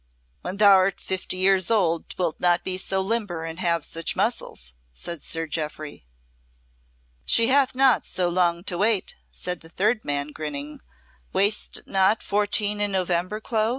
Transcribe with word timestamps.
"When 0.41 0.57
thou'rt 0.57 0.99
fifty 0.99 1.37
years 1.37 1.69
old, 1.69 2.15
wilt 2.17 2.39
not 2.39 2.63
be 2.63 2.79
so 2.79 3.01
limber 3.01 3.45
and 3.45 3.59
have 3.59 3.85
such 3.85 4.15
muscles," 4.15 4.73
said 4.91 5.21
Sir 5.21 5.45
Jeoffry. 5.45 6.07
"She 7.23 7.49
hath 7.49 7.75
not 7.75 8.07
so 8.07 8.27
long 8.27 8.63
to 8.63 8.79
wait," 8.79 9.15
said 9.29 9.59
the 9.59 9.69
third 9.69 10.03
man, 10.03 10.29
grinning. 10.29 10.81
"Wast 11.33 11.83
not 11.85 12.23
fourteen 12.23 12.81
in 12.81 12.91
November, 12.91 13.39
Clo? 13.39 13.69